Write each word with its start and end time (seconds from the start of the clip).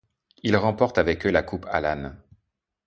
Il 0.41 0.57
remporte 0.57 0.97
avec 0.97 1.27
eux 1.27 1.29
la 1.29 1.43
Coupe 1.43 1.67
Allan. 1.69 2.15